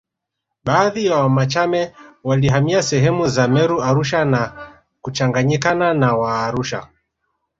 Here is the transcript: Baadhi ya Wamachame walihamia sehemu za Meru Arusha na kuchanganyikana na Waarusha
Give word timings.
Baadhi 0.63 1.05
ya 1.05 1.15
Wamachame 1.17 1.95
walihamia 2.23 2.83
sehemu 2.83 3.27
za 3.27 3.47
Meru 3.47 3.83
Arusha 3.83 4.25
na 4.25 4.67
kuchanganyikana 5.01 5.93
na 5.93 6.15
Waarusha 6.15 6.87